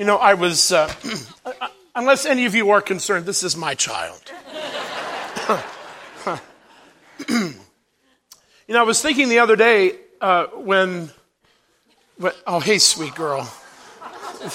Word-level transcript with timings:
You 0.00 0.06
know, 0.06 0.16
I 0.16 0.32
was, 0.32 0.72
uh, 0.72 0.90
unless 1.94 2.24
any 2.24 2.46
of 2.46 2.54
you 2.54 2.70
are 2.70 2.80
concerned, 2.80 3.26
this 3.26 3.42
is 3.42 3.54
my 3.54 3.74
child. 3.74 4.18
you 7.28 7.54
know, 8.66 8.80
I 8.80 8.84
was 8.84 9.02
thinking 9.02 9.28
the 9.28 9.40
other 9.40 9.56
day 9.56 9.96
uh, 10.22 10.46
when, 10.54 11.10
when, 12.16 12.32
oh, 12.46 12.60
hey, 12.60 12.78
sweet 12.78 13.14
girl. 13.14 13.52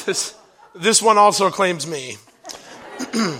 This, 0.08 0.34
this 0.73 1.00
one 1.00 1.20
also 1.20 1.52
claims 1.52 1.86
me. 1.86 2.18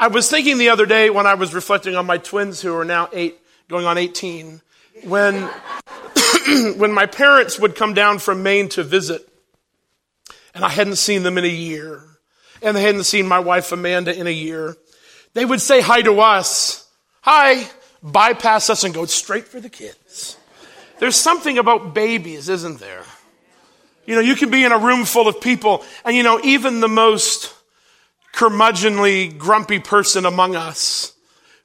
I 0.00 0.08
was 0.08 0.28
thinking 0.28 0.58
the 0.58 0.70
other 0.70 0.84
day 0.84 1.10
when 1.10 1.28
I 1.28 1.34
was 1.34 1.54
reflecting 1.54 1.94
on 1.94 2.06
my 2.06 2.18
twins 2.18 2.60
who 2.60 2.74
are 2.74 2.84
now 2.84 3.08
eight, 3.12 3.38
going 3.68 3.86
on 3.86 3.98
18, 3.98 4.60
when, 5.04 5.48
when 6.76 6.90
my 6.90 7.06
parents 7.06 7.56
would 7.60 7.76
come 7.76 7.94
down 7.94 8.18
from 8.18 8.42
Maine 8.42 8.68
to 8.70 8.82
visit, 8.82 9.28
and 10.54 10.64
I 10.64 10.68
hadn't 10.68 10.96
seen 10.96 11.22
them 11.22 11.36
in 11.38 11.44
a 11.44 11.48
year, 11.48 12.02
and 12.62 12.76
they 12.76 12.82
hadn't 12.82 13.04
seen 13.04 13.26
my 13.26 13.40
wife 13.40 13.72
Amanda 13.72 14.16
in 14.18 14.26
a 14.26 14.30
year, 14.30 14.76
they 15.34 15.44
would 15.44 15.60
say 15.60 15.80
hi 15.80 16.00
to 16.02 16.20
us. 16.20 16.88
Hi, 17.22 17.68
bypass 18.02 18.70
us 18.70 18.84
and 18.84 18.94
go 18.94 19.04
straight 19.06 19.48
for 19.48 19.60
the 19.60 19.68
kids. 19.68 20.36
There's 21.00 21.16
something 21.16 21.58
about 21.58 21.94
babies, 21.94 22.48
isn't 22.48 22.78
there? 22.78 23.02
You 24.06 24.14
know, 24.14 24.20
you 24.20 24.36
can 24.36 24.50
be 24.50 24.64
in 24.64 24.72
a 24.72 24.78
room 24.78 25.04
full 25.04 25.28
of 25.28 25.40
people, 25.40 25.84
and 26.04 26.14
you 26.14 26.22
know, 26.22 26.40
even 26.44 26.80
the 26.80 26.88
most 26.88 27.52
curmudgeonly, 28.34 29.36
grumpy 29.38 29.78
person 29.78 30.26
among 30.26 30.56
us, 30.56 31.12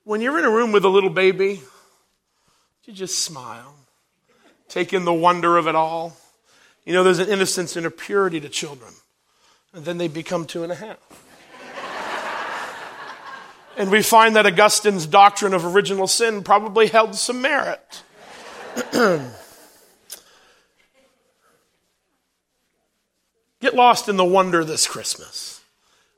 when 0.04 0.22
you're 0.22 0.40
in 0.40 0.46
a 0.46 0.50
room 0.50 0.72
with 0.72 0.86
a 0.86 0.90
little 0.90 1.10
baby, 1.10 1.62
you 2.86 2.94
just 2.94 3.20
smile, 3.20 3.76
take 4.68 4.94
in 4.94 5.06
the 5.06 5.14
wonder 5.14 5.58
of 5.58 5.68
it 5.68 5.76
all. 5.76 6.18
You 6.86 6.94
know, 6.94 7.04
there's 7.04 7.20
an 7.20 7.30
innocence 7.30 7.76
and 7.76 7.86
a 7.86 7.92
purity 7.92 8.40
to 8.40 8.50
children, 8.50 8.94
and 9.74 9.86
then 9.86 9.98
they 9.98 10.08
become 10.08 10.46
two 10.46 10.64
and 10.64 10.72
a 10.72 10.76
half. 10.76 10.98
and 13.78 13.92
we 13.92 14.02
find 14.02 14.36
that 14.36 14.46
Augustine's 14.46 15.06
doctrine 15.06 15.54
of 15.54 15.66
original 15.66 16.08
sin 16.08 16.44
probably 16.44 16.88
held 16.88 17.16
some 17.16 17.42
merit. 17.42 18.04
Get 23.62 23.76
lost 23.76 24.08
in 24.08 24.16
the 24.16 24.26
wonder 24.26 24.64
this 24.64 24.88
Christmas. 24.88 25.62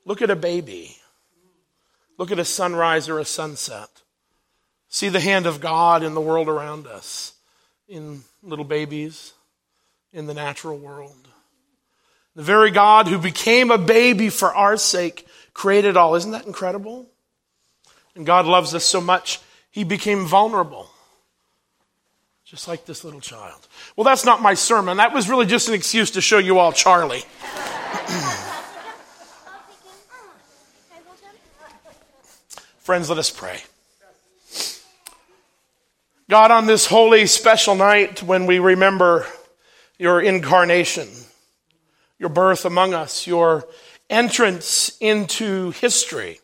Look 0.04 0.22
at 0.22 0.30
a 0.30 0.36
baby. 0.36 0.96
Look 2.18 2.30
at 2.30 2.38
a 2.38 2.44
sunrise 2.44 3.08
or 3.08 3.18
a 3.18 3.24
sunset. 3.24 3.88
See 4.88 5.08
the 5.08 5.20
hand 5.20 5.46
of 5.46 5.60
God 5.60 6.02
in 6.02 6.14
the 6.14 6.20
world 6.20 6.48
around 6.48 6.86
us, 6.86 7.32
in 7.88 8.22
little 8.42 8.64
babies, 8.64 9.32
in 10.12 10.26
the 10.26 10.34
natural 10.34 10.78
world. 10.78 11.28
The 12.34 12.42
very 12.42 12.70
God 12.70 13.08
who 13.08 13.18
became 13.18 13.70
a 13.70 13.78
baby 13.78 14.28
for 14.28 14.54
our 14.54 14.76
sake 14.76 15.26
created 15.54 15.96
all. 15.96 16.14
Isn't 16.14 16.30
that 16.32 16.46
incredible? 16.46 17.08
And 18.14 18.26
God 18.26 18.46
loves 18.46 18.74
us 18.74 18.84
so 18.84 19.00
much, 19.00 19.40
he 19.70 19.84
became 19.84 20.26
vulnerable 20.26 20.88
just 22.52 22.68
like 22.68 22.84
this 22.84 23.02
little 23.02 23.20
child. 23.20 23.66
Well, 23.96 24.04
that's 24.04 24.26
not 24.26 24.42
my 24.42 24.52
sermon. 24.52 24.98
That 24.98 25.14
was 25.14 25.26
really 25.26 25.46
just 25.46 25.68
an 25.68 25.74
excuse 25.74 26.10
to 26.10 26.20
show 26.20 26.36
you 26.36 26.58
all 26.58 26.70
Charlie. 26.70 27.22
Friends, 32.80 33.08
let 33.08 33.16
us 33.16 33.30
pray. 33.30 33.62
God, 36.28 36.50
on 36.50 36.66
this 36.66 36.84
holy, 36.84 37.24
special 37.24 37.74
night 37.74 38.22
when 38.22 38.44
we 38.44 38.58
remember 38.58 39.24
your 40.02 40.20
incarnation, 40.20 41.08
your 42.18 42.28
birth 42.28 42.64
among 42.64 42.92
us, 42.92 43.24
your 43.24 43.68
entrance 44.10 44.96
into 44.98 45.70
history 45.70 46.40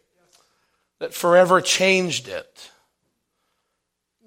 that 1.00 1.12
forever 1.12 1.60
changed 1.60 2.28
it. 2.28 2.70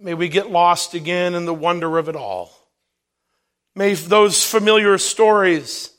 May 0.02 0.16
we 0.16 0.28
get 0.28 0.52
lost 0.52 0.96
again 0.96 1.34
in 1.34 1.46
the 1.46 1.54
wonder 1.54 1.98
of 1.98 2.10
it 2.10 2.16
all. 2.18 2.52
May 3.74 3.94
those 3.94 4.46
familiar 4.46 4.98
stories, 4.98 5.92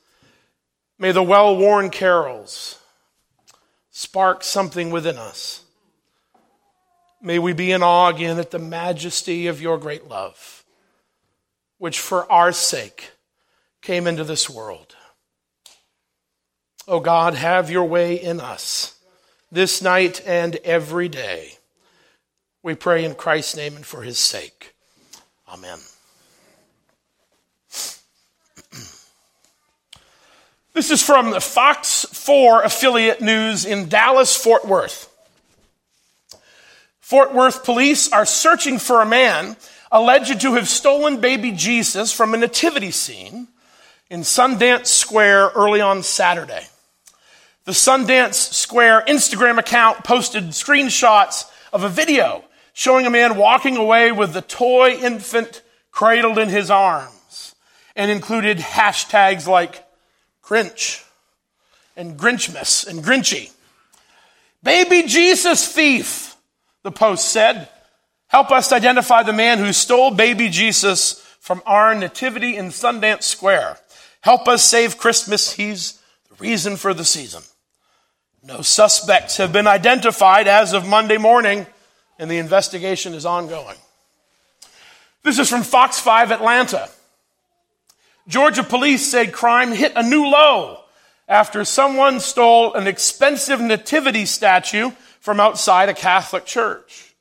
may 0.98 1.12
the 1.12 1.22
well 1.22 1.56
worn 1.56 1.88
carols 1.88 2.78
spark 3.90 4.44
something 4.44 4.90
within 4.90 5.16
us. 5.16 5.64
May 7.22 7.38
we 7.38 7.54
be 7.54 7.72
in 7.72 7.82
awe 7.82 8.10
again 8.10 8.38
at 8.38 8.50
the 8.50 8.58
majesty 8.58 9.46
of 9.46 9.62
your 9.62 9.78
great 9.78 10.06
love, 10.06 10.66
which 11.78 11.98
for 11.98 12.30
our 12.30 12.52
sake 12.52 13.12
came 13.82 14.06
into 14.06 14.24
this 14.24 14.48
world. 14.48 14.96
Oh 16.88 17.00
God, 17.00 17.34
have 17.34 17.70
your 17.70 17.84
way 17.84 18.14
in 18.14 18.40
us 18.40 18.98
this 19.50 19.82
night 19.82 20.22
and 20.26 20.56
every 20.64 21.08
day. 21.08 21.52
We 22.62 22.74
pray 22.74 23.04
in 23.04 23.14
Christ's 23.14 23.56
name 23.56 23.76
and 23.76 23.84
for 23.84 24.02
his 24.02 24.18
sake. 24.18 24.74
Amen. 25.52 25.78
This 30.74 30.90
is 30.90 31.02
from 31.02 31.32
the 31.32 31.40
Fox 31.40 32.06
4 32.10 32.62
affiliate 32.62 33.20
news 33.20 33.66
in 33.66 33.90
Dallas, 33.90 34.34
Fort 34.34 34.66
Worth. 34.66 35.14
Fort 36.98 37.34
Worth 37.34 37.62
police 37.62 38.10
are 38.10 38.24
searching 38.24 38.78
for 38.78 39.02
a 39.02 39.06
man 39.06 39.58
alleged 39.90 40.40
to 40.40 40.54
have 40.54 40.70
stolen 40.70 41.20
baby 41.20 41.52
Jesus 41.52 42.10
from 42.10 42.32
a 42.32 42.38
nativity 42.38 42.90
scene 42.90 43.48
in 44.12 44.20
Sundance 44.20 44.88
Square 44.88 45.52
early 45.54 45.80
on 45.80 46.02
Saturday. 46.02 46.66
The 47.64 47.72
Sundance 47.72 48.34
Square 48.34 49.04
Instagram 49.08 49.58
account 49.58 50.04
posted 50.04 50.48
screenshots 50.48 51.50
of 51.72 51.82
a 51.82 51.88
video 51.88 52.44
showing 52.74 53.06
a 53.06 53.10
man 53.10 53.38
walking 53.38 53.78
away 53.78 54.12
with 54.12 54.34
the 54.34 54.42
toy 54.42 54.90
infant 54.90 55.62
cradled 55.92 56.38
in 56.38 56.50
his 56.50 56.70
arms 56.70 57.54
and 57.96 58.10
included 58.10 58.58
hashtags 58.58 59.46
like 59.46 59.82
Grinch 60.44 61.02
and 61.96 62.18
Grinchmas 62.18 62.86
and 62.86 63.02
Grinchy. 63.02 63.50
Baby 64.62 65.04
Jesus 65.08 65.66
thief, 65.66 66.36
the 66.82 66.92
post 66.92 67.30
said. 67.30 67.66
Help 68.26 68.50
us 68.50 68.72
identify 68.72 69.22
the 69.22 69.32
man 69.32 69.58
who 69.58 69.72
stole 69.72 70.10
baby 70.10 70.50
Jesus 70.50 71.14
from 71.40 71.62
our 71.64 71.94
nativity 71.94 72.58
in 72.58 72.66
Sundance 72.66 73.22
Square. 73.22 73.78
Help 74.22 74.48
us 74.48 74.64
save 74.64 74.98
Christmas. 74.98 75.52
He's 75.52 76.00
the 76.30 76.36
reason 76.36 76.76
for 76.76 76.94
the 76.94 77.04
season. 77.04 77.42
No 78.42 78.62
suspects 78.62 79.36
have 79.36 79.52
been 79.52 79.66
identified 79.66 80.48
as 80.48 80.72
of 80.72 80.86
Monday 80.86 81.18
morning 81.18 81.66
and 82.18 82.30
the 82.30 82.38
investigation 82.38 83.14
is 83.14 83.26
ongoing. 83.26 83.76
This 85.24 85.38
is 85.38 85.48
from 85.48 85.62
Fox 85.62 86.00
5 86.00 86.32
Atlanta. 86.32 86.88
Georgia 88.28 88.62
police 88.62 89.08
said 89.08 89.32
crime 89.32 89.72
hit 89.72 89.92
a 89.96 90.02
new 90.02 90.26
low 90.26 90.78
after 91.28 91.64
someone 91.64 92.20
stole 92.20 92.74
an 92.74 92.86
expensive 92.86 93.60
nativity 93.60 94.24
statue 94.24 94.90
from 95.20 95.40
outside 95.40 95.88
a 95.88 95.94
Catholic 95.94 96.44
church. 96.44 97.11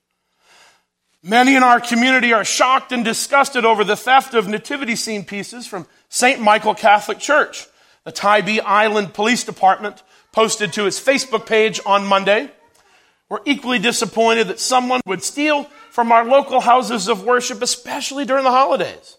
Many 1.24 1.56
in 1.56 1.64
our 1.64 1.80
community 1.80 2.34
are 2.34 2.44
shocked 2.44 2.92
and 2.92 3.06
disgusted 3.06 3.64
over 3.64 3.84
the 3.84 3.96
theft 3.96 4.34
of 4.34 4.48
nativity 4.48 4.96
scene 4.96 5.24
pieces 5.24 5.68
from 5.68 5.86
St. 6.10 6.42
Michael 6.42 6.74
Catholic 6.74 7.20
Church. 7.20 7.68
The 8.04 8.12
Tybee 8.12 8.60
Island 8.60 9.14
Police 9.14 9.44
Department 9.44 10.02
posted 10.32 10.74
to 10.74 10.88
its 10.88 11.00
Facebook 11.00 11.46
page 11.46 11.80
on 11.86 12.06
Monday 12.06 12.50
we're 13.32 13.40
equally 13.46 13.80
disappointed 13.80 14.50
that 14.50 14.60
someone 14.60 15.00
would 15.06 15.24
steal 15.24 15.64
from 15.90 16.12
our 16.12 16.26
local 16.26 16.60
houses 16.60 17.08
of 17.08 17.24
worship, 17.24 17.62
especially 17.62 18.26
during 18.26 18.44
the 18.44 18.52
holidays. 18.52 19.16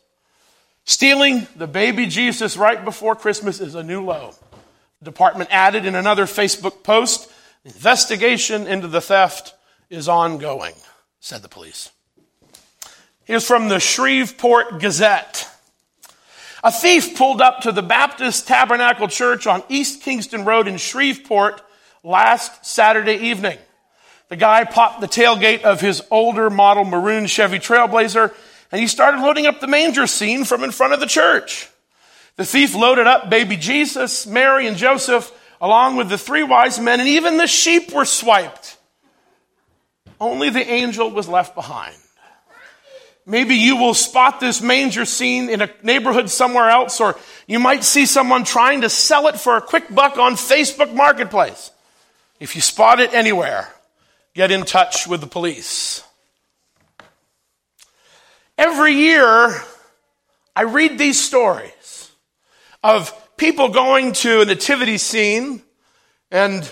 Stealing 0.84 1.46
the 1.56 1.66
baby 1.66 2.04
Jesus 2.04 2.58
right 2.58 2.84
before 2.84 3.16
Christmas 3.16 3.58
is 3.58 3.74
a 3.74 3.82
new 3.82 4.04
low. 4.04 4.34
The 4.98 5.06
department 5.06 5.48
added 5.50 5.86
in 5.86 5.94
another 5.94 6.26
Facebook 6.26 6.82
post, 6.82 7.32
investigation 7.64 8.66
into 8.66 8.86
the 8.86 9.00
theft 9.00 9.54
is 9.88 10.10
ongoing, 10.10 10.74
said 11.22 11.40
the 11.40 11.48
police. 11.48 11.88
Here's 13.24 13.46
from 13.46 13.68
the 13.68 13.78
Shreveport 13.78 14.80
Gazette. 14.80 15.48
A 16.64 16.72
thief 16.72 17.16
pulled 17.16 17.40
up 17.40 17.60
to 17.60 17.70
the 17.70 17.80
Baptist 17.80 18.48
Tabernacle 18.48 19.06
Church 19.06 19.46
on 19.46 19.62
East 19.68 20.02
Kingston 20.02 20.44
Road 20.44 20.66
in 20.66 20.78
Shreveport 20.78 21.62
last 22.02 22.66
Saturday 22.66 23.28
evening. 23.28 23.56
The 24.30 24.36
guy 24.36 24.64
popped 24.64 25.00
the 25.00 25.06
tailgate 25.06 25.62
of 25.62 25.80
his 25.80 26.02
older 26.10 26.50
model 26.50 26.84
maroon 26.84 27.28
Chevy 27.28 27.60
Trailblazer 27.60 28.34
and 28.72 28.80
he 28.80 28.88
started 28.88 29.20
loading 29.20 29.46
up 29.46 29.60
the 29.60 29.68
manger 29.68 30.08
scene 30.08 30.44
from 30.44 30.64
in 30.64 30.72
front 30.72 30.92
of 30.92 30.98
the 30.98 31.06
church. 31.06 31.68
The 32.34 32.44
thief 32.44 32.74
loaded 32.74 33.06
up 33.06 33.30
baby 33.30 33.56
Jesus, 33.56 34.26
Mary, 34.26 34.66
and 34.66 34.76
Joseph, 34.76 35.30
along 35.60 35.94
with 35.94 36.08
the 36.08 36.18
three 36.18 36.42
wise 36.42 36.80
men, 36.80 36.98
and 36.98 37.08
even 37.08 37.36
the 37.36 37.46
sheep 37.46 37.92
were 37.92 38.06
swiped. 38.06 38.76
Only 40.22 40.50
the 40.50 40.64
angel 40.64 41.10
was 41.10 41.26
left 41.26 41.56
behind. 41.56 41.96
maybe 43.26 43.56
you 43.56 43.76
will 43.76 43.92
spot 43.92 44.38
this 44.38 44.62
manger 44.62 45.04
scene 45.04 45.50
in 45.50 45.60
a 45.62 45.70
neighborhood 45.82 46.30
somewhere 46.30 46.70
else, 46.70 47.00
or 47.00 47.18
you 47.48 47.58
might 47.58 47.82
see 47.82 48.06
someone 48.06 48.44
trying 48.44 48.82
to 48.82 48.88
sell 48.88 49.26
it 49.26 49.40
for 49.40 49.56
a 49.56 49.60
quick 49.60 49.92
buck 49.92 50.18
on 50.18 50.34
Facebook 50.34 50.94
Marketplace. 50.94 51.72
If 52.38 52.54
you 52.54 52.60
spot 52.60 53.00
it 53.00 53.12
anywhere, 53.12 53.68
get 54.32 54.52
in 54.52 54.64
touch 54.64 55.08
with 55.08 55.20
the 55.20 55.26
police. 55.26 56.04
Every 58.56 58.94
year, 58.94 59.60
I 60.54 60.62
read 60.62 60.98
these 60.98 61.20
stories 61.20 62.12
of 62.80 63.12
people 63.36 63.70
going 63.70 64.12
to 64.12 64.42
a 64.42 64.44
nativity 64.44 64.98
scene 64.98 65.62
and 66.30 66.70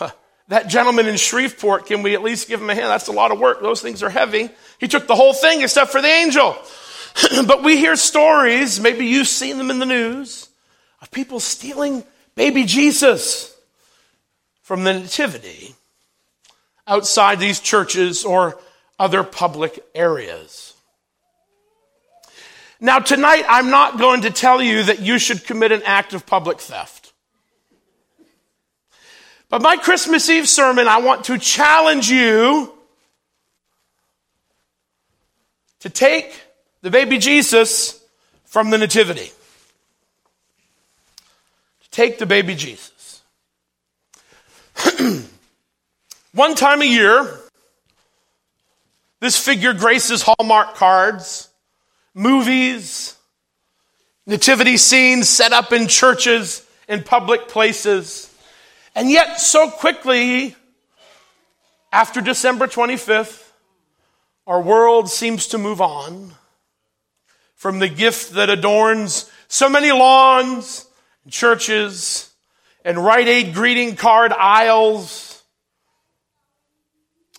that 0.50 0.66
gentleman 0.66 1.06
in 1.06 1.16
Shreveport, 1.16 1.86
can 1.86 2.02
we 2.02 2.14
at 2.14 2.22
least 2.22 2.48
give 2.48 2.60
him 2.60 2.68
a 2.70 2.74
hand? 2.74 2.88
That's 2.88 3.06
a 3.06 3.12
lot 3.12 3.30
of 3.30 3.38
work. 3.38 3.62
Those 3.62 3.80
things 3.80 4.02
are 4.02 4.10
heavy. 4.10 4.50
He 4.80 4.88
took 4.88 5.06
the 5.06 5.14
whole 5.14 5.32
thing 5.32 5.62
except 5.62 5.92
for 5.92 6.02
the 6.02 6.08
angel. 6.08 6.56
but 7.46 7.62
we 7.62 7.76
hear 7.76 7.94
stories, 7.94 8.80
maybe 8.80 9.06
you've 9.06 9.28
seen 9.28 9.58
them 9.58 9.70
in 9.70 9.78
the 9.78 9.86
news, 9.86 10.48
of 11.00 11.10
people 11.12 11.38
stealing 11.38 12.02
baby 12.34 12.64
Jesus 12.64 13.56
from 14.60 14.82
the 14.82 14.92
nativity 14.92 15.76
outside 16.84 17.38
these 17.38 17.60
churches 17.60 18.24
or 18.24 18.58
other 18.98 19.22
public 19.22 19.78
areas. 19.94 20.74
Now, 22.80 22.98
tonight, 22.98 23.44
I'm 23.48 23.70
not 23.70 24.00
going 24.00 24.22
to 24.22 24.30
tell 24.30 24.60
you 24.60 24.82
that 24.82 24.98
you 24.98 25.20
should 25.20 25.44
commit 25.44 25.70
an 25.70 25.82
act 25.84 26.12
of 26.12 26.26
public 26.26 26.58
theft. 26.60 26.99
But 29.50 29.62
my 29.62 29.76
Christmas 29.76 30.30
Eve 30.30 30.48
sermon, 30.48 30.86
I 30.86 30.98
want 30.98 31.24
to 31.24 31.36
challenge 31.36 32.08
you 32.08 32.72
to 35.80 35.90
take 35.90 36.40
the 36.82 36.90
baby 36.90 37.18
Jesus 37.18 38.00
from 38.44 38.70
the 38.70 38.78
Nativity. 38.78 39.32
To 41.82 41.90
take 41.90 42.18
the 42.18 42.26
baby 42.26 42.54
Jesus. 42.54 43.22
One 46.32 46.54
time 46.54 46.80
a 46.80 46.84
year, 46.84 47.28
this 49.18 49.36
figure 49.36 49.74
graces 49.74 50.22
Hallmark 50.22 50.76
cards, 50.76 51.48
movies, 52.14 53.16
nativity 54.26 54.76
scenes 54.76 55.28
set 55.28 55.52
up 55.52 55.72
in 55.72 55.88
churches, 55.88 56.64
in 56.88 57.02
public 57.02 57.48
places. 57.48 58.29
And 59.00 59.10
yet, 59.10 59.40
so 59.40 59.70
quickly, 59.70 60.54
after 61.90 62.20
December 62.20 62.66
25th, 62.66 63.50
our 64.46 64.60
world 64.60 65.08
seems 65.08 65.46
to 65.46 65.58
move 65.58 65.80
on 65.80 66.34
from 67.54 67.78
the 67.78 67.88
gift 67.88 68.34
that 68.34 68.50
adorns 68.50 69.30
so 69.48 69.70
many 69.70 69.90
lawns, 69.90 70.84
and 71.24 71.32
churches, 71.32 72.30
and 72.84 73.02
Rite 73.02 73.26
Aid 73.26 73.54
greeting 73.54 73.96
card 73.96 74.34
aisles. 74.34 75.42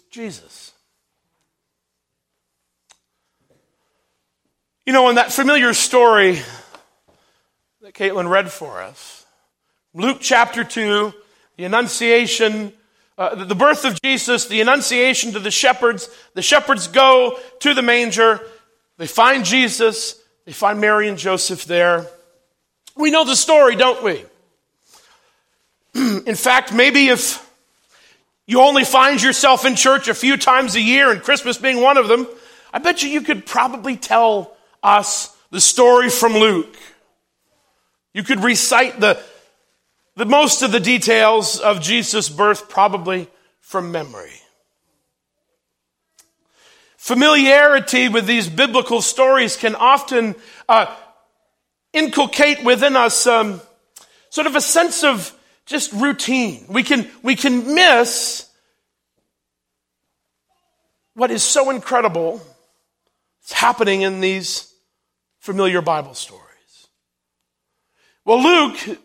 Jesus. 0.10 0.72
You 4.88 4.94
know, 4.94 5.10
in 5.10 5.16
that 5.18 5.32
familiar 5.32 5.76
story 5.76 6.40
that 7.82 7.94
Caitlin 7.94 8.28
read 8.32 8.52
for 8.52 8.82
us, 8.82 9.28
Luke 9.94 10.18
chapter 10.22 10.64
2, 10.64 11.14
the 11.58 11.66
Annunciation 11.66 12.74
uh, 13.22 13.36
the 13.36 13.54
birth 13.54 13.86
of 13.86 14.02
Jesus, 14.02 14.48
the 14.48 14.62
annunciation 14.62 15.34
to 15.34 15.40
the 15.40 15.52
shepherds. 15.52 16.10
The 16.34 16.42
shepherds 16.42 16.88
go 16.88 17.38
to 17.60 17.74
the 17.76 17.84
manger. 17.84 18.42
They 18.98 19.06
find 19.06 19.46
Jesus. 19.46 20.20
They 20.46 20.54
find 20.54 20.82
Mary 20.82 21.08
and 21.08 21.20
Joseph 21.20 21.66
there. 21.66 22.08
We 22.96 23.12
know 23.12 23.24
the 23.24 23.36
story, 23.36 23.76
don't 23.76 24.04
we? 24.04 24.26
in 26.26 26.36
fact, 26.36 26.74
maybe 26.74 27.10
if 27.10 27.48
you 28.48 28.62
only 28.62 28.86
find 28.86 29.22
yourself 29.22 29.66
in 29.66 29.76
church 29.76 30.08
a 30.08 30.16
few 30.16 30.36
times 30.36 30.76
a 30.76 30.82
year, 30.82 31.12
and 31.12 31.22
Christmas 31.22 31.60
being 31.60 31.80
one 31.80 31.98
of 31.98 32.08
them, 32.08 32.28
I 32.74 32.80
bet 32.80 33.04
you 33.04 33.10
you 33.10 33.22
could 33.22 33.46
probably 33.46 33.98
tell 33.98 34.58
us 34.82 35.36
the 35.52 35.62
story 35.62 36.10
from 36.10 36.34
Luke. 36.34 36.76
You 38.14 38.24
could 38.24 38.44
recite 38.44 39.00
the, 39.00 39.22
the 40.16 40.26
most 40.26 40.62
of 40.62 40.72
the 40.72 40.80
details 40.80 41.60
of 41.60 41.82
Jesus' 41.82 42.30
birth 42.30 42.70
probably 42.70 43.30
from 43.60 43.92
memory. 43.92 44.34
Familiarity 46.98 48.10
with 48.10 48.28
these 48.28 48.48
biblical 48.48 49.02
stories 49.02 49.56
can 49.56 49.76
often 49.76 50.36
uh, 50.70 50.94
inculcate 51.94 52.64
within 52.64 52.96
us 52.96 53.26
um, 53.26 53.60
sort 54.30 54.48
of 54.48 54.56
a 54.56 54.62
sense 54.62 55.04
of 55.04 55.36
just 55.66 55.92
routine. 55.94 56.66
We 56.70 56.84
can, 56.84 57.10
we 57.24 57.36
can 57.36 57.74
miss 57.74 58.48
what 61.14 61.32
is 61.32 61.44
so 61.44 61.70
incredible 61.70 62.42
is 63.44 63.52
happening 63.52 64.02
in 64.02 64.22
these 64.22 64.74
familiar 65.40 65.82
Bible 65.82 66.14
stories. 66.14 66.88
Well, 68.26 68.44
Luke 68.44 69.00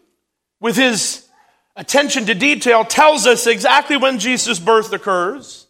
with 0.66 0.74
his 0.74 1.24
attention 1.76 2.26
to 2.26 2.34
detail, 2.34 2.84
tells 2.84 3.24
us 3.24 3.46
exactly 3.46 3.96
when 3.96 4.18
Jesus' 4.18 4.58
birth 4.58 4.92
occurs. 4.92 5.68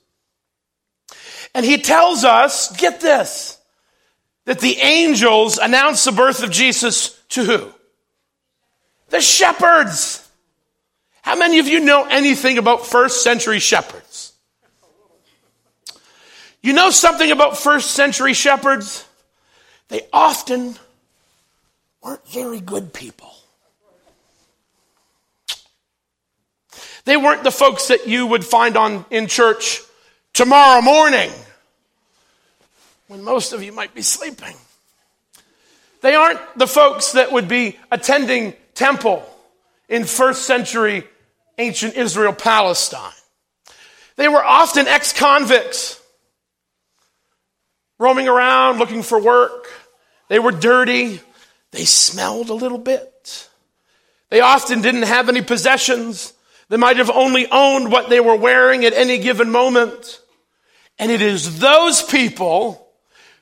And 1.54 1.66
he 1.66 1.76
tells 1.76 2.24
us, 2.24 2.74
get 2.78 3.02
this, 3.02 3.58
that 4.46 4.60
the 4.60 4.78
angels 4.78 5.58
announce 5.58 6.02
the 6.02 6.12
birth 6.12 6.42
of 6.42 6.50
Jesus 6.50 7.10
to 7.28 7.44
who? 7.44 7.72
The 9.10 9.20
shepherds. 9.20 10.26
How 11.20 11.36
many 11.36 11.58
of 11.58 11.68
you 11.68 11.80
know 11.80 12.06
anything 12.06 12.56
about 12.56 12.86
first 12.86 13.22
century 13.22 13.58
shepherds? 13.58 14.32
You 16.62 16.72
know 16.72 16.88
something 16.88 17.30
about 17.30 17.58
first 17.58 17.90
century 17.90 18.32
shepherds? 18.32 19.06
They 19.88 20.08
often 20.10 20.76
weren't 22.02 22.26
very 22.28 22.60
good 22.60 22.94
people. 22.94 23.35
They 27.06 27.16
weren't 27.16 27.44
the 27.44 27.52
folks 27.52 27.88
that 27.88 28.08
you 28.08 28.26
would 28.26 28.44
find 28.44 28.76
on 28.76 29.04
in 29.10 29.28
church 29.28 29.80
tomorrow 30.34 30.82
morning 30.82 31.30
when 33.06 33.22
most 33.22 33.52
of 33.52 33.62
you 33.62 33.72
might 33.72 33.94
be 33.94 34.02
sleeping. 34.02 34.56
They 36.02 36.16
aren't 36.16 36.40
the 36.58 36.66
folks 36.66 37.12
that 37.12 37.30
would 37.30 37.46
be 37.46 37.78
attending 37.92 38.54
temple 38.74 39.24
in 39.88 40.04
first 40.04 40.46
century 40.46 41.04
ancient 41.58 41.94
Israel, 41.94 42.32
Palestine. 42.32 43.12
They 44.16 44.26
were 44.26 44.44
often 44.44 44.88
ex 44.88 45.12
convicts 45.12 46.02
roaming 48.00 48.26
around 48.26 48.80
looking 48.80 49.04
for 49.04 49.20
work. 49.20 49.68
They 50.28 50.40
were 50.40 50.50
dirty. 50.50 51.20
They 51.70 51.84
smelled 51.84 52.50
a 52.50 52.54
little 52.54 52.78
bit. 52.78 53.48
They 54.28 54.40
often 54.40 54.82
didn't 54.82 55.04
have 55.04 55.28
any 55.28 55.40
possessions. 55.40 56.32
They 56.68 56.76
might 56.76 56.96
have 56.96 57.10
only 57.10 57.46
owned 57.50 57.92
what 57.92 58.08
they 58.08 58.20
were 58.20 58.36
wearing 58.36 58.84
at 58.84 58.92
any 58.92 59.18
given 59.18 59.50
moment. 59.50 60.20
And 60.98 61.12
it 61.12 61.22
is 61.22 61.60
those 61.60 62.02
people 62.02 62.88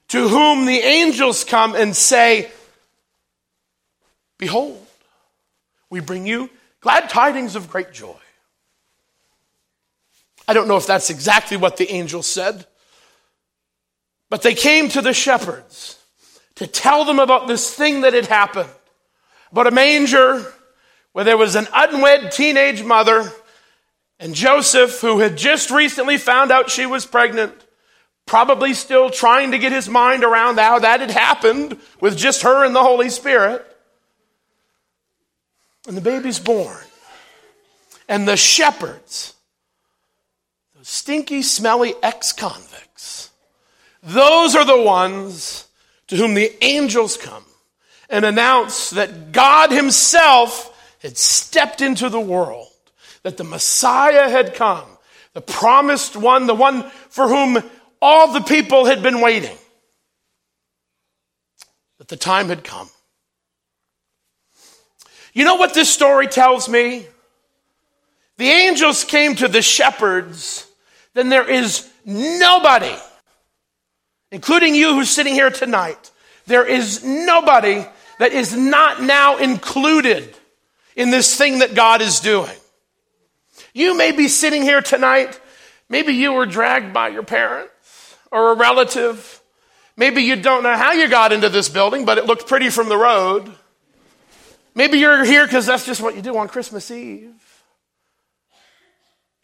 to 0.08 0.28
whom 0.28 0.66
the 0.66 0.78
angels 0.78 1.44
come 1.44 1.74
and 1.74 1.96
say, 1.96 2.50
Behold, 4.38 4.84
we 5.88 6.00
bring 6.00 6.26
you 6.26 6.50
glad 6.80 7.08
tidings 7.08 7.56
of 7.56 7.70
great 7.70 7.92
joy. 7.92 8.16
I 10.46 10.52
don't 10.52 10.68
know 10.68 10.76
if 10.76 10.86
that's 10.86 11.08
exactly 11.08 11.56
what 11.56 11.78
the 11.78 11.90
angels 11.90 12.26
said, 12.26 12.66
but 14.28 14.42
they 14.42 14.54
came 14.54 14.88
to 14.90 15.00
the 15.00 15.14
shepherds 15.14 15.98
to 16.56 16.66
tell 16.66 17.04
them 17.04 17.18
about 17.18 17.48
this 17.48 17.72
thing 17.72 18.02
that 18.02 18.12
had 18.12 18.26
happened, 18.26 18.68
about 19.50 19.66
a 19.66 19.70
manger 19.70 20.52
where 21.14 21.24
there 21.24 21.38
was 21.38 21.54
an 21.54 21.68
unwed 21.72 22.32
teenage 22.32 22.82
mother 22.82 23.32
and 24.18 24.34
Joseph, 24.34 25.00
who 25.00 25.20
had 25.20 25.36
just 25.36 25.70
recently 25.70 26.18
found 26.18 26.50
out 26.50 26.70
she 26.70 26.86
was 26.86 27.06
pregnant, 27.06 27.52
probably 28.26 28.74
still 28.74 29.10
trying 29.10 29.52
to 29.52 29.58
get 29.58 29.70
his 29.70 29.88
mind 29.88 30.24
around 30.24 30.58
how 30.58 30.80
that 30.80 31.00
had 31.00 31.12
happened 31.12 31.78
with 32.00 32.16
just 32.16 32.42
her 32.42 32.64
and 32.64 32.74
the 32.74 32.82
Holy 32.82 33.10
Spirit. 33.10 33.64
And 35.86 35.96
the 35.96 36.00
baby's 36.00 36.40
born. 36.40 36.82
And 38.08 38.26
the 38.26 38.36
shepherds, 38.36 39.34
those 40.74 40.88
stinky, 40.88 41.42
smelly 41.42 41.94
ex 42.02 42.32
convicts, 42.32 43.30
those 44.02 44.56
are 44.56 44.64
the 44.64 44.82
ones 44.82 45.68
to 46.08 46.16
whom 46.16 46.34
the 46.34 46.52
angels 46.64 47.16
come 47.16 47.44
and 48.10 48.24
announce 48.24 48.90
that 48.90 49.30
God 49.30 49.70
Himself 49.70 50.72
had 51.04 51.18
stepped 51.18 51.82
into 51.82 52.08
the 52.08 52.20
world, 52.20 52.66
that 53.22 53.36
the 53.36 53.44
Messiah 53.44 54.28
had 54.28 54.54
come, 54.54 54.88
the 55.34 55.42
promised 55.42 56.16
one, 56.16 56.46
the 56.46 56.54
one 56.54 56.82
for 57.10 57.28
whom 57.28 57.62
all 58.00 58.32
the 58.32 58.40
people 58.40 58.86
had 58.86 59.02
been 59.02 59.20
waiting. 59.20 59.56
that 61.98 62.08
the 62.08 62.16
time 62.16 62.48
had 62.48 62.64
come. 62.64 62.88
You 65.32 65.44
know 65.44 65.54
what 65.54 65.74
this 65.74 65.88
story 65.88 66.26
tells 66.26 66.68
me? 66.68 67.06
The 68.36 68.48
angels 68.48 69.04
came 69.04 69.36
to 69.36 69.48
the 69.48 69.62
shepherds, 69.62 70.66
then 71.14 71.28
there 71.28 71.48
is 71.48 71.88
nobody, 72.04 72.94
including 74.32 74.74
you 74.74 74.94
who's 74.94 75.10
sitting 75.10 75.34
here 75.34 75.50
tonight, 75.50 76.10
there 76.46 76.66
is 76.66 77.04
nobody 77.04 77.84
that 78.18 78.32
is 78.32 78.56
not 78.56 79.02
now 79.02 79.36
included 79.38 80.34
in 80.96 81.10
this 81.10 81.36
thing 81.36 81.60
that 81.60 81.74
God 81.74 82.00
is 82.00 82.20
doing. 82.20 82.56
You 83.72 83.96
may 83.96 84.12
be 84.12 84.28
sitting 84.28 84.62
here 84.62 84.80
tonight, 84.80 85.40
maybe 85.88 86.12
you 86.12 86.32
were 86.32 86.46
dragged 86.46 86.92
by 86.92 87.08
your 87.08 87.22
parents 87.22 88.16
or 88.30 88.52
a 88.52 88.54
relative. 88.56 89.40
Maybe 89.96 90.22
you 90.22 90.36
don't 90.36 90.62
know 90.62 90.76
how 90.76 90.92
you 90.92 91.08
got 91.08 91.32
into 91.32 91.48
this 91.48 91.68
building, 91.68 92.04
but 92.04 92.18
it 92.18 92.26
looked 92.26 92.48
pretty 92.48 92.70
from 92.70 92.88
the 92.88 92.96
road. 92.96 93.52
Maybe 94.74 94.98
you're 94.98 95.24
here 95.24 95.44
because 95.44 95.66
that's 95.66 95.86
just 95.86 96.00
what 96.00 96.16
you 96.16 96.22
do 96.22 96.36
on 96.36 96.48
Christmas 96.48 96.90
Eve. 96.90 97.32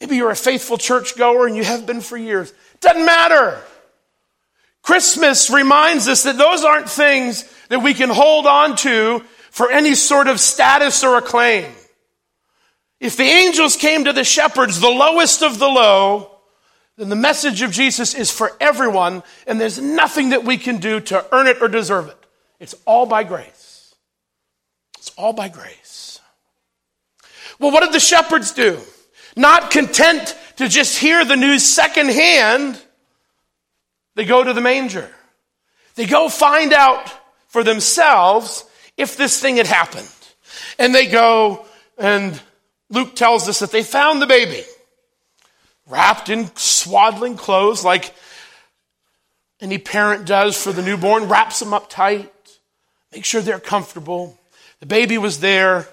Maybe 0.00 0.16
you're 0.16 0.30
a 0.30 0.37
faithful 0.37 0.78
church 0.78 1.16
goer 1.16 1.47
and 1.47 1.54
you 1.54 1.62
have 1.62 1.87
been 1.87 2.00
for 2.00 2.16
years. 2.16 2.52
Doesn't 2.80 3.04
matter. 3.04 3.61
Christmas 4.83 5.50
reminds 5.50 6.09
us 6.09 6.23
that 6.23 6.38
those 6.38 6.64
aren't 6.64 6.88
things 6.88 7.45
that 7.69 7.80
we 7.80 7.95
can 7.95 8.09
hold 8.09 8.47
on 8.47 8.76
to 8.76 9.23
for 9.50 9.71
any 9.71 9.95
sort 9.95 10.28
of 10.28 10.40
status 10.40 11.04
or 11.04 11.16
acclaim. 11.19 11.71
If 13.00 13.16
the 13.16 13.25
angels 13.25 13.76
came 13.76 14.04
to 14.04 14.12
the 14.12 14.25
shepherds, 14.25 14.80
the 14.80 14.88
lowest 14.88 15.42
of 15.42 15.59
the 15.59 15.69
low, 15.69 16.30
then 16.97 17.09
the 17.09 17.16
message 17.16 17.62
of 17.62 17.71
Jesus 17.71 18.14
is 18.14 18.30
for 18.30 18.52
everyone, 18.61 19.23
and 19.47 19.61
there's 19.61 19.80
nothing 19.80 20.30
that 20.30 20.45
we 20.45 20.59
can 20.59 20.78
do 20.78 21.00
to 21.00 21.25
earn 21.33 21.47
it 21.47 21.62
or 21.62 21.69
deserve 21.69 22.09
it. 22.09 22.26
It's 22.59 22.75
all 22.85 23.07
by 23.07 23.25
grace. 23.25 23.95
It's 24.99 25.11
all 25.16 25.33
by 25.33 25.49
grace. 25.49 26.21
Well, 27.59 27.73
what 27.73 27.80
did 27.80 27.92
the 27.92 28.00
shepherds 28.00 28.52
do? 28.52 28.78
Not 29.35 29.71
content 29.71 30.37
to 30.57 30.69
just 30.69 30.99
hear 30.99 31.25
the 31.25 31.37
news 31.37 31.64
secondhand, 31.64 32.80
they 34.14 34.26
go 34.26 34.45
to 34.45 34.52
the 34.52 34.61
manger. 34.61 35.11
They 35.95 36.04
go 36.04 36.28
find 36.28 36.75
out 36.75 37.11
for 37.49 37.64
themselves 37.64 38.64
if 39.00 39.16
this 39.16 39.40
thing 39.40 39.57
had 39.57 39.66
happened. 39.66 40.09
And 40.78 40.95
they 40.95 41.07
go, 41.07 41.64
and 41.99 42.40
Luke 42.90 43.16
tells 43.16 43.49
us 43.49 43.61
that 43.61 43.73
they 43.73 43.83
found 43.83 44.21
the 44.21 44.26
baby 44.26 44.64
wrapped 45.87 46.28
in 46.28 46.54
swaddling 46.57 47.37
clothes 47.37 47.85
like 47.85 48.14
any 49.61 49.78
parent 49.78 50.26
does 50.26 50.62
for 50.62 50.73
the 50.73 50.83
newborn, 50.83 51.28
wraps 51.28 51.59
them 51.59 51.75
up 51.75 51.90
tight, 51.90 52.33
make 53.12 53.25
sure 53.25 53.40
they're 53.40 53.59
comfortable. 53.59 54.38
The 54.80 54.87
baby 54.87 55.19
was 55.19 55.40
there, 55.40 55.88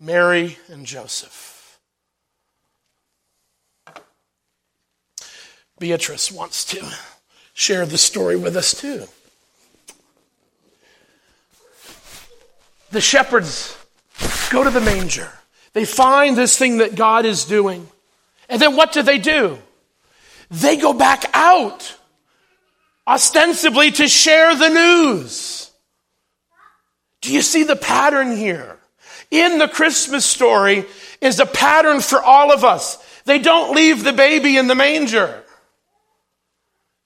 Mary 0.00 0.58
and 0.68 0.86
Joseph. 0.86 1.80
Beatrice 5.78 6.30
wants 6.30 6.64
to 6.66 6.84
share 7.54 7.86
the 7.86 7.98
story 7.98 8.36
with 8.36 8.56
us 8.56 8.74
too. 8.74 9.06
The 12.90 13.00
shepherds 13.00 13.76
go 14.50 14.64
to 14.64 14.70
the 14.70 14.80
manger. 14.80 15.30
They 15.72 15.84
find 15.84 16.36
this 16.36 16.56
thing 16.56 16.78
that 16.78 16.94
God 16.94 17.26
is 17.26 17.44
doing. 17.44 17.86
And 18.48 18.60
then 18.60 18.76
what 18.76 18.92
do 18.92 19.02
they 19.02 19.18
do? 19.18 19.58
They 20.50 20.76
go 20.76 20.94
back 20.94 21.24
out, 21.34 21.94
ostensibly 23.06 23.90
to 23.92 24.08
share 24.08 24.54
the 24.54 24.70
news. 24.70 25.70
Do 27.20 27.32
you 27.32 27.42
see 27.42 27.64
the 27.64 27.76
pattern 27.76 28.36
here? 28.36 28.78
In 29.30 29.58
the 29.58 29.68
Christmas 29.68 30.24
story 30.24 30.86
is 31.20 31.38
a 31.38 31.46
pattern 31.46 32.00
for 32.00 32.22
all 32.22 32.50
of 32.50 32.64
us. 32.64 32.96
They 33.24 33.38
don't 33.38 33.74
leave 33.74 34.04
the 34.04 34.14
baby 34.14 34.56
in 34.56 34.68
the 34.68 34.74
manger. 34.74 35.44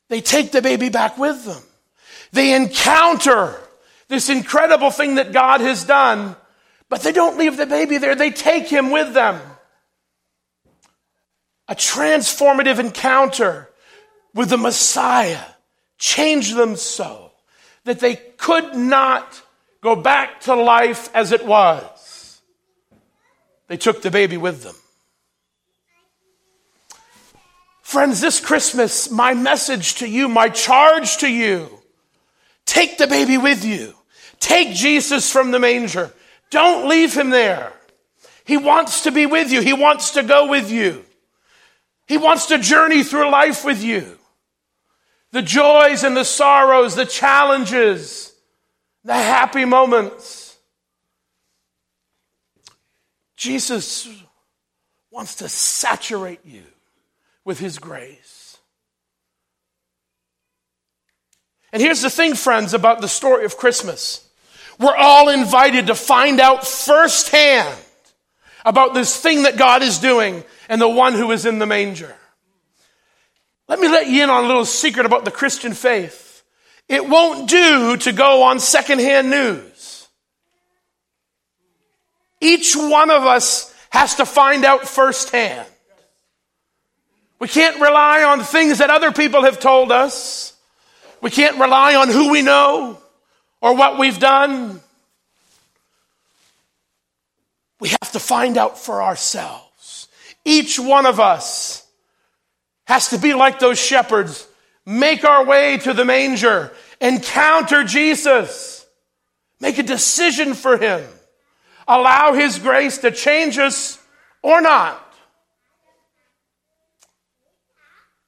They 0.08 0.20
take 0.20 0.52
the 0.52 0.62
baby 0.62 0.88
back 0.88 1.18
with 1.18 1.44
them. 1.44 1.62
They 2.30 2.54
encounter 2.54 3.58
this 4.12 4.28
incredible 4.28 4.90
thing 4.90 5.14
that 5.16 5.32
God 5.32 5.62
has 5.62 5.84
done, 5.84 6.36
but 6.88 7.00
they 7.00 7.12
don't 7.12 7.38
leave 7.38 7.56
the 7.56 7.66
baby 7.66 7.96
there. 7.98 8.14
They 8.14 8.30
take 8.30 8.68
him 8.68 8.90
with 8.90 9.14
them 9.14 9.40
a 11.68 11.74
transformative 11.74 12.78
encounter 12.78 13.70
with 14.34 14.50
the 14.50 14.58
Messiah 14.58 15.40
changed 15.98 16.54
them 16.54 16.76
so 16.76 17.32
that 17.84 17.98
they 18.00 18.16
could 18.16 18.74
not 18.74 19.40
go 19.80 19.96
back 19.96 20.42
to 20.42 20.54
life 20.54 21.08
as 21.14 21.32
it 21.32 21.46
was. 21.46 22.42
They 23.68 23.78
took 23.78 24.02
the 24.02 24.10
baby 24.10 24.36
with 24.36 24.62
them. 24.62 24.74
Friends, 27.80 28.20
this 28.20 28.38
Christmas, 28.38 29.10
my 29.10 29.32
message 29.32 29.96
to 29.96 30.06
you, 30.06 30.28
my 30.28 30.50
charge 30.50 31.18
to 31.18 31.28
you, 31.28 31.70
take 32.66 32.98
the 32.98 33.06
baby 33.06 33.38
with 33.38 33.64
you. 33.64 33.94
Take 34.42 34.74
Jesus 34.74 35.30
from 35.30 35.52
the 35.52 35.60
manger. 35.60 36.12
Don't 36.50 36.88
leave 36.88 37.14
him 37.14 37.30
there. 37.30 37.72
He 38.44 38.56
wants 38.56 39.02
to 39.02 39.12
be 39.12 39.24
with 39.24 39.52
you. 39.52 39.62
He 39.62 39.72
wants 39.72 40.10
to 40.10 40.24
go 40.24 40.48
with 40.48 40.68
you. 40.68 41.04
He 42.08 42.18
wants 42.18 42.46
to 42.46 42.58
journey 42.58 43.04
through 43.04 43.30
life 43.30 43.64
with 43.64 43.84
you. 43.84 44.18
The 45.30 45.42
joys 45.42 46.02
and 46.02 46.16
the 46.16 46.24
sorrows, 46.24 46.96
the 46.96 47.06
challenges, 47.06 48.32
the 49.04 49.14
happy 49.14 49.64
moments. 49.64 50.56
Jesus 53.36 54.08
wants 55.12 55.36
to 55.36 55.48
saturate 55.48 56.44
you 56.44 56.64
with 57.44 57.60
His 57.60 57.78
grace. 57.78 58.58
And 61.72 61.80
here's 61.80 62.02
the 62.02 62.10
thing, 62.10 62.34
friends, 62.34 62.74
about 62.74 63.00
the 63.00 63.08
story 63.08 63.44
of 63.44 63.56
Christmas. 63.56 64.28
We're 64.82 64.96
all 64.96 65.28
invited 65.28 65.86
to 65.86 65.94
find 65.94 66.40
out 66.40 66.66
firsthand 66.66 67.78
about 68.64 68.94
this 68.94 69.16
thing 69.16 69.44
that 69.44 69.56
God 69.56 69.82
is 69.82 69.98
doing 69.98 70.42
and 70.68 70.80
the 70.80 70.88
one 70.88 71.12
who 71.12 71.30
is 71.30 71.46
in 71.46 71.60
the 71.60 71.66
manger. 71.66 72.16
Let 73.68 73.78
me 73.78 73.88
let 73.88 74.08
you 74.08 74.24
in 74.24 74.30
on 74.30 74.44
a 74.44 74.46
little 74.48 74.64
secret 74.64 75.06
about 75.06 75.24
the 75.24 75.30
Christian 75.30 75.72
faith. 75.72 76.42
It 76.88 77.08
won't 77.08 77.48
do 77.48 77.96
to 77.98 78.12
go 78.12 78.42
on 78.42 78.58
secondhand 78.58 79.30
news. 79.30 80.08
Each 82.40 82.74
one 82.74 83.10
of 83.10 83.22
us 83.22 83.72
has 83.90 84.16
to 84.16 84.26
find 84.26 84.64
out 84.64 84.88
firsthand. 84.88 85.68
We 87.38 87.46
can't 87.46 87.80
rely 87.80 88.24
on 88.24 88.40
things 88.40 88.78
that 88.78 88.90
other 88.90 89.12
people 89.12 89.44
have 89.44 89.60
told 89.60 89.92
us. 89.92 90.54
We 91.20 91.30
can't 91.30 91.58
rely 91.60 91.94
on 91.94 92.08
who 92.08 92.30
we 92.30 92.42
know 92.42 93.01
or 93.62 93.74
what 93.74 93.98
we've 93.98 94.18
done. 94.18 94.80
We 97.80 97.88
have 97.88 98.12
to 98.12 98.18
find 98.18 98.58
out 98.58 98.78
for 98.78 99.02
ourselves. 99.02 100.08
Each 100.44 100.78
one 100.78 101.06
of 101.06 101.18
us 101.18 101.86
has 102.84 103.08
to 103.08 103.18
be 103.18 103.32
like 103.32 103.60
those 103.60 103.80
shepherds, 103.80 104.46
make 104.84 105.24
our 105.24 105.44
way 105.44 105.78
to 105.78 105.94
the 105.94 106.04
manger, 106.04 106.72
encounter 107.00 107.84
Jesus, 107.84 108.84
make 109.60 109.78
a 109.78 109.82
decision 109.82 110.54
for 110.54 110.76
him, 110.76 111.08
allow 111.86 112.32
his 112.34 112.58
grace 112.58 112.98
to 112.98 113.10
change 113.10 113.56
us 113.58 113.98
or 114.42 114.60
not. 114.60 114.98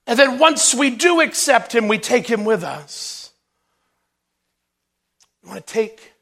And 0.07 0.19
then 0.19 0.39
once 0.39 0.75
we 0.75 0.91
do 0.91 1.21
accept 1.21 1.75
him, 1.75 1.89
we 1.89 1.99
take 1.99 2.27
him 2.27 2.45
with 2.45 2.63
us. 2.63 3.24
We 5.45 5.51
want 5.51 5.67
to 5.67 5.73
take 5.73 6.13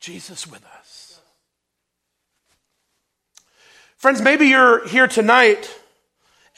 Jesus 0.00 0.46
with 0.46 0.64
us. 0.78 1.20
Friends, 3.96 4.22
maybe 4.22 4.46
you're 4.46 4.86
here 4.88 5.06
tonight 5.06 5.70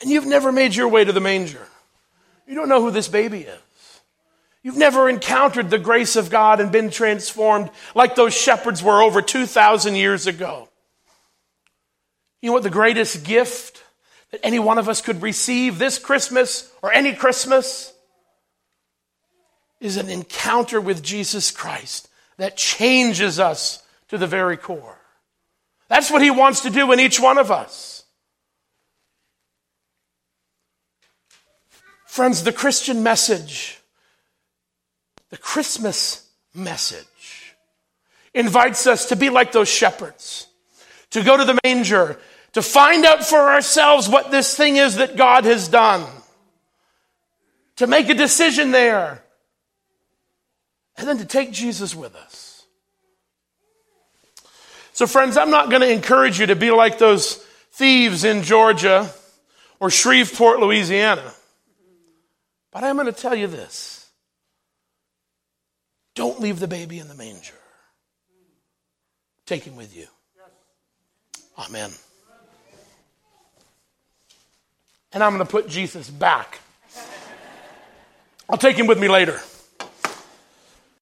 and 0.00 0.10
you've 0.10 0.26
never 0.26 0.52
made 0.52 0.74
your 0.74 0.88
way 0.88 1.04
to 1.04 1.12
the 1.12 1.20
manger. 1.20 1.66
You 2.46 2.54
don't 2.54 2.68
know 2.68 2.80
who 2.80 2.90
this 2.90 3.08
baby 3.08 3.40
is. 3.40 3.58
You've 4.62 4.76
never 4.76 5.08
encountered 5.08 5.70
the 5.70 5.78
grace 5.78 6.16
of 6.16 6.30
God 6.30 6.60
and 6.60 6.70
been 6.70 6.90
transformed 6.90 7.70
like 7.94 8.14
those 8.14 8.34
shepherds 8.34 8.82
were 8.82 9.02
over 9.02 9.22
2,000 9.22 9.94
years 9.94 10.26
ago. 10.26 10.68
You 12.42 12.50
know 12.50 12.54
what 12.54 12.62
the 12.64 12.70
greatest 12.70 13.24
gift 13.24 13.82
that 14.30 14.40
any 14.44 14.58
one 14.58 14.78
of 14.78 14.88
us 14.88 15.00
could 15.00 15.22
receive 15.22 15.78
this 15.78 15.98
Christmas 15.98 16.70
or 16.82 16.92
any 16.92 17.14
Christmas 17.14 17.92
is 19.80 19.96
an 19.96 20.08
encounter 20.08 20.80
with 20.80 21.02
Jesus 21.02 21.50
Christ 21.50 22.08
that 22.36 22.56
changes 22.56 23.38
us 23.38 23.82
to 24.08 24.18
the 24.18 24.26
very 24.26 24.56
core. 24.56 24.98
That's 25.88 26.10
what 26.10 26.22
he 26.22 26.30
wants 26.30 26.60
to 26.62 26.70
do 26.70 26.90
in 26.92 27.00
each 27.00 27.20
one 27.20 27.38
of 27.38 27.50
us. 27.50 28.04
Friends, 32.06 32.42
the 32.42 32.52
Christian 32.52 33.02
message, 33.02 33.78
the 35.30 35.36
Christmas 35.36 36.28
message 36.54 37.54
invites 38.34 38.86
us 38.86 39.06
to 39.06 39.16
be 39.16 39.30
like 39.30 39.52
those 39.52 39.68
shepherds, 39.68 40.48
to 41.10 41.22
go 41.22 41.36
to 41.36 41.44
the 41.44 41.58
manger, 41.64 42.18
to 42.52 42.62
find 42.62 43.04
out 43.04 43.24
for 43.24 43.38
ourselves 43.38 44.08
what 44.08 44.30
this 44.30 44.56
thing 44.56 44.76
is 44.76 44.96
that 44.96 45.16
God 45.16 45.44
has 45.44 45.68
done, 45.68 46.04
to 47.76 47.86
make 47.86 48.08
a 48.08 48.14
decision 48.14 48.72
there, 48.72 49.22
and 50.98 51.06
then 51.06 51.18
to 51.18 51.24
take 51.24 51.52
Jesus 51.52 51.94
with 51.94 52.14
us. 52.16 52.64
So, 54.92 55.06
friends, 55.06 55.36
I'm 55.36 55.50
not 55.50 55.70
going 55.70 55.82
to 55.82 55.90
encourage 55.90 56.40
you 56.40 56.46
to 56.46 56.56
be 56.56 56.72
like 56.72 56.98
those 56.98 57.36
thieves 57.72 58.24
in 58.24 58.42
Georgia 58.42 59.08
or 59.78 59.90
Shreveport, 59.90 60.58
Louisiana. 60.58 61.32
But 62.72 62.82
I'm 62.82 62.96
going 62.96 63.06
to 63.06 63.12
tell 63.12 63.34
you 63.34 63.46
this 63.46 64.08
don't 66.16 66.40
leave 66.40 66.58
the 66.58 66.66
baby 66.66 66.98
in 66.98 67.06
the 67.06 67.14
manger, 67.14 67.54
take 69.46 69.62
him 69.62 69.76
with 69.76 69.96
you. 69.96 70.06
Amen. 71.56 71.90
And 75.12 75.22
I'm 75.22 75.34
going 75.34 75.44
to 75.44 75.50
put 75.50 75.68
Jesus 75.68 76.10
back. 76.10 76.58
I'll 78.48 78.58
take 78.58 78.76
him 78.76 78.86
with 78.86 78.98
me 78.98 79.08
later. 79.08 79.40